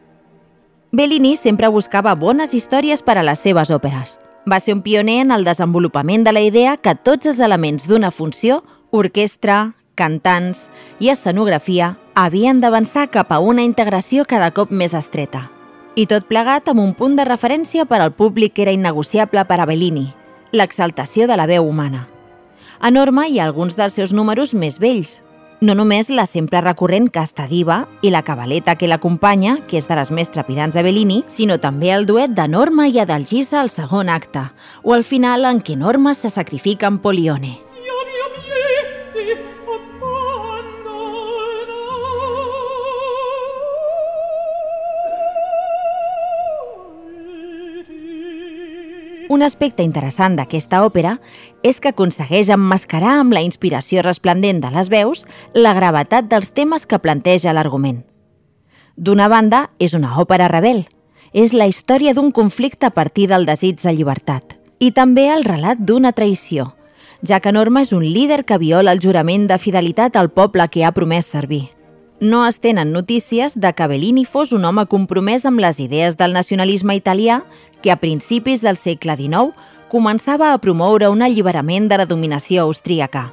Bellini 0.97 1.35
sempre 1.37 1.69
buscava 1.69 2.17
bones 2.17 2.57
històries 2.57 3.05
per 3.05 3.19
a 3.21 3.27
les 3.29 3.45
seves 3.45 3.69
òperes. 3.69 4.17
Va 4.49 4.57
ser 4.57 4.73
un 4.79 4.81
pioner 4.81 5.21
en 5.27 5.37
el 5.37 5.45
desenvolupament 5.45 6.25
de 6.25 6.33
la 6.33 6.41
idea 6.41 6.79
que 6.81 6.97
tots 6.97 7.29
els 7.29 7.45
elements 7.45 7.93
d'una 7.93 8.11
funció, 8.11 8.63
orquestra, 8.91 9.75
cantants 10.01 10.71
i 10.99 11.13
escenografia, 11.13 11.99
havien 12.17 12.65
d'avançar 12.65 13.11
cap 13.13 13.37
a 13.37 13.45
una 13.45 13.69
integració 13.69 14.25
cada 14.25 14.49
cop 14.57 14.73
més 14.73 14.97
estreta. 14.97 15.51
I 16.01 16.07
tot 16.09 16.25
plegat 16.25 16.71
amb 16.71 16.81
un 16.81 16.95
punt 16.97 17.19
de 17.19 17.27
referència 17.29 17.85
per 17.85 17.99
al 18.01 18.15
públic 18.17 18.55
que 18.57 18.63
era 18.65 18.73
innegociable 18.73 19.43
per 19.45 19.59
a 19.61 19.67
Bellini, 19.69 20.07
l'exaltació 20.57 21.27
de 21.29 21.37
la 21.37 21.45
veu 21.51 21.67
humana. 21.69 22.07
A 22.81 22.89
Norma 22.89 23.27
hi 23.29 23.37
ha 23.37 23.45
alguns 23.45 23.77
dels 23.77 23.99
seus 23.99 24.15
números 24.17 24.55
més 24.57 24.79
vells, 24.81 25.19
no 25.61 25.75
només 25.77 26.09
la 26.09 26.25
sempre 26.25 26.63
recurrent 26.65 27.11
Casta 27.13 27.45
Diva 27.51 27.83
i 28.01 28.09
la 28.09 28.25
cabaleta 28.25 28.79
que 28.81 28.89
l'acompanya, 28.89 29.59
que 29.69 29.77
és 29.77 29.91
de 29.91 29.99
les 29.99 30.09
més 30.09 30.33
trepidants 30.33 30.73
de 30.73 30.87
Bellini, 30.87 31.21
sinó 31.29 31.61
també 31.61 31.93
el 31.93 32.09
duet 32.09 32.33
de 32.33 32.49
Norma 32.49 32.89
i 32.89 32.97
Adalgisa 32.97 33.61
al 33.61 33.69
segon 33.69 34.09
acte, 34.09 34.49
o 34.81 34.97
al 34.97 35.05
final 35.05 35.45
en 35.45 35.61
què 35.61 35.77
Norma 35.77 36.17
se 36.17 36.33
sacrifica 36.33 36.89
en 36.89 36.97
Polione. 37.05 37.59
Un 49.31 49.45
aspecte 49.47 49.85
interessant 49.87 50.35
d'aquesta 50.35 50.81
òpera 50.83 51.13
és 51.63 51.79
que 51.79 51.93
aconsegueix 51.93 52.49
emmascarar 52.51 53.13
amb 53.21 53.37
la 53.37 53.45
inspiració 53.47 54.03
resplendent 54.03 54.59
de 54.65 54.73
les 54.75 54.91
veus 54.91 55.23
la 55.55 55.71
gravetat 55.77 56.27
dels 56.27 56.51
temes 56.51 56.83
que 56.91 56.99
planteja 56.99 57.55
l'argument. 57.55 58.03
D'una 58.97 59.31
banda, 59.31 59.69
és 59.79 59.95
una 59.95 60.17
òpera 60.19 60.51
rebel. 60.51 60.83
És 61.31 61.55
la 61.55 61.71
història 61.71 62.11
d'un 62.13 62.35
conflicte 62.35 62.91
a 62.91 62.91
partir 62.91 63.29
del 63.31 63.47
desig 63.47 63.79
de 63.79 63.95
llibertat. 63.95 64.59
I 64.83 64.91
també 64.91 65.29
el 65.31 65.47
relat 65.47 65.79
d'una 65.79 66.11
traïció, 66.11 66.73
ja 67.23 67.39
que 67.39 67.55
Norma 67.55 67.87
és 67.87 67.95
un 67.95 68.03
líder 68.03 68.43
que 68.45 68.59
viola 68.59 68.91
el 68.91 68.99
jurament 68.99 69.47
de 69.47 69.63
fidelitat 69.63 70.17
al 70.17 70.35
poble 70.35 70.67
que 70.67 70.83
ha 70.83 70.97
promès 70.97 71.31
servir 71.31 71.69
no 72.21 72.47
es 72.47 72.61
tenen 72.61 72.93
notícies 72.93 73.59
de 73.59 73.73
que 73.73 73.87
Bellini 73.87 74.25
fos 74.25 74.53
un 74.53 74.65
home 74.65 74.85
compromès 74.87 75.47
amb 75.49 75.61
les 75.61 75.81
idees 75.81 76.19
del 76.21 76.35
nacionalisme 76.37 76.95
italià 76.95 77.43
que 77.83 77.91
a 77.91 77.97
principis 77.97 78.61
del 78.61 78.77
segle 78.77 79.17
XIX 79.17 79.57
començava 79.89 80.53
a 80.53 80.61
promoure 80.61 81.09
un 81.09 81.23
alliberament 81.23 81.89
de 81.89 81.99
la 81.99 82.07
dominació 82.07 82.69
austríaca. 82.69 83.33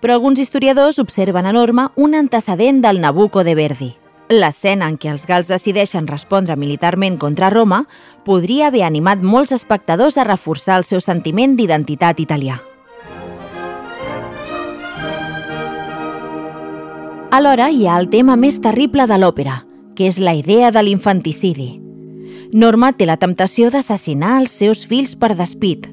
Però 0.00 0.14
alguns 0.14 0.38
historiadors 0.38 0.98
observen 0.98 1.46
a 1.46 1.52
Norma 1.52 1.90
un 1.96 2.14
antecedent 2.14 2.80
del 2.82 3.00
Nabucco 3.00 3.44
de 3.44 3.54
Verdi. 3.54 3.92
L'escena 4.32 4.88
en 4.88 4.96
què 4.96 5.10
els 5.12 5.26
gals 5.26 5.50
decideixen 5.50 6.06
respondre 6.06 6.56
militarment 6.56 7.18
contra 7.18 7.50
Roma 7.50 7.84
podria 8.24 8.70
haver 8.70 8.86
animat 8.86 9.20
molts 9.20 9.52
espectadors 9.52 10.16
a 10.16 10.24
reforçar 10.24 10.78
el 10.78 10.88
seu 10.88 11.02
sentiment 11.04 11.58
d'identitat 11.58 12.22
italià. 12.22 12.62
Alhora 17.32 17.70
hi 17.72 17.86
ha 17.88 17.94
el 17.96 18.10
tema 18.12 18.34
més 18.36 18.58
terrible 18.60 19.06
de 19.08 19.16
l'òpera, 19.16 19.62
que 19.96 20.04
és 20.04 20.18
la 20.20 20.34
idea 20.36 20.68
de 20.68 20.82
l'infanticidi. 20.84 21.70
Norma 22.52 22.90
té 22.92 23.06
la 23.08 23.16
temptació 23.16 23.70
d'assassinar 23.72 24.34
els 24.42 24.52
seus 24.52 24.82
fills 24.84 25.14
per 25.16 25.30
despit, 25.38 25.86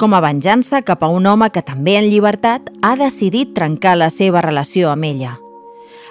com 0.00 0.16
a 0.16 0.22
venjança 0.24 0.80
cap 0.80 1.04
a 1.04 1.12
un 1.12 1.28
home 1.28 1.50
que 1.52 1.60
també 1.60 1.98
en 2.00 2.08
llibertat 2.08 2.72
ha 2.80 2.94
decidit 2.96 3.52
trencar 3.52 3.98
la 4.00 4.08
seva 4.08 4.40
relació 4.40 4.88
amb 4.88 5.04
ella. 5.04 5.36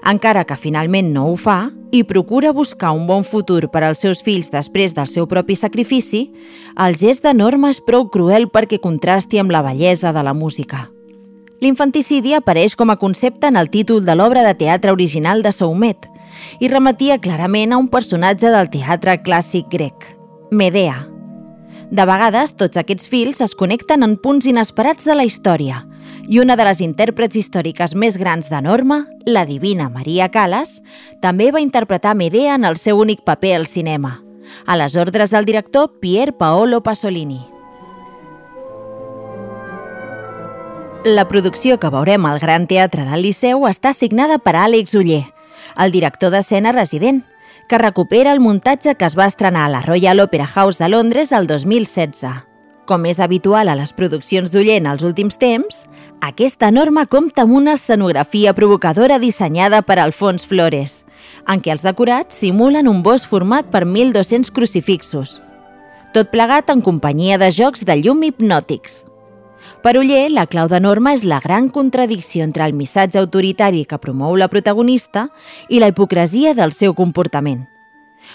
Encara 0.05 0.45
que 0.45 0.53
finalment 0.53 1.09
no 1.17 1.31
ho 1.31 1.35
fa 1.35 1.71
i 1.89 2.03
procura 2.05 2.53
buscar 2.53 2.93
un 2.93 3.07
bon 3.09 3.25
futur 3.25 3.71
per 3.73 3.87
als 3.87 4.05
seus 4.05 4.21
fills 4.21 4.53
després 4.53 4.93
del 4.93 5.09
seu 5.09 5.25
propi 5.25 5.57
sacrifici, 5.57 6.27
el 6.77 6.93
gest 6.93 7.25
de 7.25 7.33
Norma 7.33 7.73
és 7.73 7.81
prou 7.81 8.05
cruel 8.13 8.51
perquè 8.53 8.77
contrasti 8.77 9.41
amb 9.41 9.49
la 9.49 9.65
bellesa 9.65 10.13
de 10.13 10.21
la 10.21 10.37
música. 10.37 10.91
L'infanticidi 11.63 12.35
apareix 12.35 12.75
com 12.75 12.91
a 12.91 12.97
concepte 12.99 13.47
en 13.47 13.55
el 13.55 13.69
títol 13.71 14.03
de 14.05 14.15
l'obra 14.15 14.43
de 14.43 14.53
teatre 14.59 14.91
original 14.91 15.43
de 15.43 15.53
Saumet 15.55 16.09
i 16.59 16.67
remetia 16.67 17.19
clarament 17.21 17.71
a 17.71 17.79
un 17.79 17.87
personatge 17.87 18.51
del 18.51 18.69
teatre 18.73 19.21
clàssic 19.23 19.69
grec, 19.71 20.15
Medea. 20.51 21.05
De 21.91 22.03
vegades, 22.09 22.55
tots 22.57 22.79
aquests 22.81 23.07
fils 23.07 23.41
es 23.45 23.53
connecten 23.55 24.03
en 24.03 24.17
punts 24.17 24.47
inesperats 24.49 25.05
de 25.05 25.15
la 25.15 25.23
història 25.23 25.83
i 26.27 26.39
una 26.41 26.57
de 26.57 26.65
les 26.65 26.81
intèrprets 26.81 27.37
històriques 27.37 27.95
més 27.95 28.17
grans 28.17 28.49
de 28.49 28.61
Norma, 28.61 29.05
la 29.25 29.45
divina 29.45 29.89
Maria 29.93 30.27
Callas, 30.33 30.81
també 31.21 31.51
va 31.53 31.63
interpretar 31.63 32.17
Medea 32.17 32.55
en 32.59 32.65
el 32.65 32.77
seu 32.81 32.99
únic 32.99 33.23
paper 33.23 33.55
al 33.61 33.67
cinema, 33.69 34.19
a 34.65 34.77
les 34.77 34.95
ordres 34.95 35.31
del 35.31 35.45
director 35.45 35.91
Pier 36.01 36.33
Paolo 36.33 36.81
Pasolini. 36.83 37.54
La 41.05 41.27
producció 41.27 41.77
que 41.77 41.91
veurem 41.93 42.23
al 42.25 42.39
Gran 42.41 42.63
Teatre 42.65 43.03
del 43.05 43.21
Liceu 43.21 43.67
està 43.69 43.91
signada 43.93 44.39
per 44.41 44.55
Àlex 44.57 44.95
Uller, 44.97 45.21
el 45.77 45.93
director 45.93 46.31
d'escena 46.33 46.71
resident, 46.73 47.19
que 47.69 47.77
recupera 47.77 48.31
el 48.33 48.41
muntatge 48.41 48.95
que 48.97 49.05
es 49.05 49.13
va 49.13 49.27
estrenar 49.29 49.67
a 49.67 49.69
la 49.69 49.83
Royal 49.85 50.23
Opera 50.23 50.47
House 50.47 50.81
de 50.81 50.89
Londres 50.89 51.31
el 51.31 51.45
2016. 51.45 52.25
Com 52.89 53.05
és 53.05 53.21
habitual 53.21 53.69
a 53.69 53.77
les 53.77 53.93
produccions 53.93 54.49
d'Uller 54.49 54.79
en 54.81 54.89
els 54.89 55.05
últims 55.05 55.37
temps, 55.37 55.85
aquesta 56.25 56.73
norma 56.73 57.05
compta 57.05 57.45
amb 57.45 57.53
una 57.53 57.77
escenografia 57.77 58.57
provocadora 58.57 59.21
dissenyada 59.21 59.85
per 59.85 60.01
Alfons 60.01 60.49
Flores, 60.49 61.03
en 61.45 61.61
què 61.61 61.77
els 61.77 61.85
decorats 61.85 62.41
simulen 62.41 62.89
un 62.89 63.05
bosc 63.05 63.29
format 63.29 63.69
per 63.69 63.85
1.200 63.85 64.49
crucifixos. 64.49 65.39
Tot 66.17 66.33
plegat 66.33 66.73
en 66.73 66.81
companyia 66.81 67.37
de 67.37 67.53
jocs 67.53 67.85
de 67.85 68.01
llum 68.01 68.25
hipnòtics. 68.25 69.03
Per 69.83 69.97
Uller, 69.99 70.31
la 70.31 70.47
clau 70.49 70.67
de 70.71 70.79
norma 70.81 71.13
és 71.13 71.23
la 71.23 71.39
gran 71.43 71.69
contradicció 71.69 72.43
entre 72.43 72.65
el 72.65 72.73
missatge 72.73 73.19
autoritari 73.21 73.85
que 73.85 74.01
promou 74.01 74.35
la 74.35 74.49
protagonista 74.49 75.29
i 75.69 75.79
la 75.79 75.91
hipocresia 75.91 76.55
del 76.57 76.73
seu 76.73 76.95
comportament. 76.97 77.67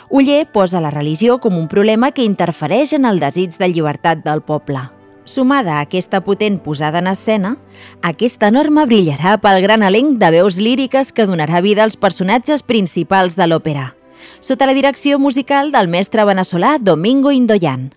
Uller 0.09 0.47
posa 0.47 0.81
la 0.81 0.91
religió 0.91 1.41
com 1.41 1.59
un 1.59 1.69
problema 1.69 2.13
que 2.13 2.25
interfereix 2.25 2.95
en 2.95 3.05
el 3.05 3.21
desig 3.21 3.59
de 3.59 3.69
llibertat 3.69 4.25
del 4.25 4.43
poble. 4.43 4.87
Sumada 5.25 5.77
a 5.79 5.85
aquesta 5.85 6.23
potent 6.27 6.59
posada 6.59 6.99
en 6.99 7.07
escena, 7.07 7.57
aquesta 8.03 8.51
norma 8.51 8.87
brillarà 8.87 9.37
pel 9.39 9.61
gran 9.63 9.85
elenc 9.87 10.19
de 10.19 10.31
veus 10.35 10.59
líriques 10.59 11.13
que 11.13 11.27
donarà 11.27 11.61
vida 11.61 11.85
als 11.85 11.97
personatges 11.97 12.65
principals 12.67 13.37
de 13.39 13.47
l'òpera, 13.47 13.95
sota 14.41 14.67
la 14.67 14.75
direcció 14.75 15.19
musical 15.19 15.71
del 15.73 15.89
mestre 15.89 16.25
veneçolà 16.25 16.79
Domingo 16.81 17.31
Indoyan. 17.31 17.91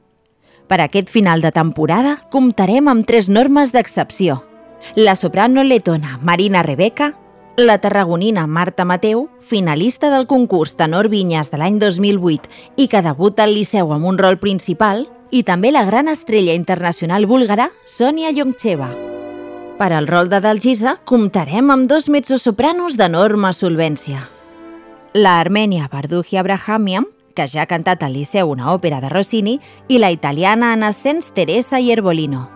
Per 0.74 0.82
aquest 0.82 1.12
final 1.14 1.44
de 1.46 1.52
temporada 1.54 2.16
comptarem 2.34 2.88
amb 2.90 3.06
tres 3.06 3.28
normes 3.30 3.70
d'excepció. 3.76 4.40
La 4.96 5.14
soprano 5.16 5.62
letona 5.62 6.18
Marina 6.26 6.64
Rebeca, 6.66 7.12
la 7.58 7.76
tarragonina 7.78 8.48
Marta 8.48 8.82
Mateu, 8.84 9.28
finalista 9.40 10.10
del 10.10 10.26
concurs 10.26 10.74
Tenor 10.74 11.12
Vinyes 11.14 11.54
de 11.54 11.62
l'any 11.62 11.78
2008 11.78 12.50
i 12.82 12.90
que 12.90 13.04
debuta 13.06 13.46
al 13.46 13.54
Liceu 13.54 13.94
amb 13.94 14.10
un 14.10 14.18
rol 14.18 14.40
principal, 14.42 15.06
i 15.30 15.44
també 15.46 15.70
la 15.70 15.86
gran 15.86 16.10
estrella 16.10 16.58
internacional 16.58 17.30
búlgara 17.30 17.70
Sonia 17.86 18.34
Yongcheva. 18.34 18.90
Per 19.78 19.94
al 19.94 20.10
rol 20.10 20.34
de 20.34 20.42
Dalgisa 20.42 20.98
comptarem 21.06 21.70
amb 21.70 21.86
dos 21.86 22.10
mezzosopranos 22.10 22.98
d'enorme 22.98 23.54
solvència. 23.54 24.26
La 25.14 25.38
armènia 25.38 25.86
Barduhi 25.94 26.42
Abrahamian, 26.42 27.13
que 27.36 27.48
ja 27.48 27.64
ha 27.64 27.70
cantat 27.70 28.04
al 28.04 28.14
Liceu 28.14 28.50
una 28.52 28.72
òpera 28.74 29.02
de 29.02 29.10
Rossini, 29.10 29.60
i 29.88 30.00
la 30.00 30.12
italiana 30.12 30.74
en 30.74 30.84
ascens 30.84 31.34
Teresa 31.34 31.80
Iervolino. 31.80 32.50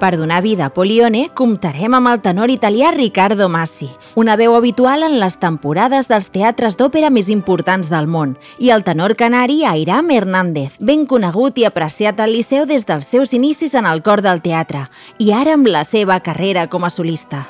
Per 0.00 0.16
donar 0.16 0.40
vida 0.40 0.64
a 0.64 0.72
Polione, 0.72 1.26
comptarem 1.36 1.92
amb 1.92 2.08
el 2.08 2.22
tenor 2.24 2.48
italià 2.48 2.88
Riccardo 2.94 3.50
Massi, 3.52 3.90
una 4.16 4.38
veu 4.40 4.56
habitual 4.56 5.04
en 5.04 5.18
les 5.20 5.36
temporades 5.36 6.08
dels 6.08 6.30
teatres 6.32 6.80
d'òpera 6.80 7.12
més 7.12 7.28
importants 7.28 7.92
del 7.92 8.08
món, 8.08 8.32
i 8.56 8.72
el 8.72 8.80
tenor 8.88 9.12
canari 9.20 9.60
Airam 9.68 10.08
Hernández, 10.08 10.80
ben 10.80 11.04
conegut 11.04 11.60
i 11.60 11.68
apreciat 11.68 12.24
al 12.24 12.32
Liceu 12.32 12.64
des 12.64 12.88
dels 12.88 13.12
seus 13.12 13.36
inicis 13.36 13.76
en 13.76 13.84
el 13.84 14.00
cor 14.00 14.24
del 14.24 14.40
teatre, 14.40 14.88
i 15.20 15.34
ara 15.36 15.58
amb 15.60 15.68
la 15.68 15.84
seva 15.84 16.22
carrera 16.24 16.70
com 16.72 16.88
a 16.88 16.90
solista. 16.90 17.44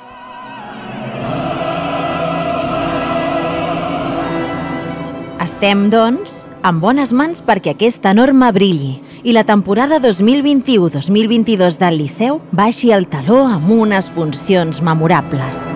Estem, 5.51 5.89
doncs, 5.91 6.45
en 6.63 6.77
bones 6.79 7.11
mans 7.11 7.41
perquè 7.43 7.73
aquesta 7.75 8.13
norma 8.15 8.53
brilli 8.55 8.93
i 9.27 9.33
la 9.35 9.43
temporada 9.43 9.99
2021-2022 9.99 11.81
del 11.81 11.99
Liceu 11.99 12.39
baixi 12.55 12.93
el 12.95 13.09
taló 13.11 13.41
amb 13.51 13.67
unes 13.75 14.13
funcions 14.15 14.79
memorables. 14.79 15.67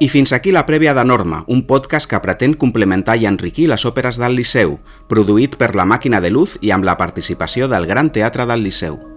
I 0.00 0.08
fins 0.08 0.32
aquí 0.32 0.48
la 0.48 0.64
prèvia 0.64 0.96
de 0.96 1.04
Norma, 1.04 1.44
un 1.46 1.66
podcast 1.68 2.08
que 2.08 2.24
pretén 2.24 2.56
complementar 2.56 3.20
i 3.20 3.28
enriquir 3.28 3.68
les 3.68 3.84
òperes 3.84 4.16
del 4.16 4.40
Liceu, 4.40 4.78
produït 5.12 5.60
per 5.60 5.74
la 5.76 5.84
Màquina 5.84 6.24
de 6.24 6.32
Luz 6.32 6.56
i 6.62 6.72
amb 6.72 6.88
la 6.88 6.96
participació 6.96 7.68
del 7.68 7.84
Gran 7.84 8.08
Teatre 8.08 8.48
del 8.48 8.64
Liceu. 8.64 9.13